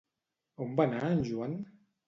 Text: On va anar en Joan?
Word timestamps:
On 0.65 0.73
va 0.81 0.87
anar 0.89 1.03
en 1.11 1.23
Joan? 1.31 1.57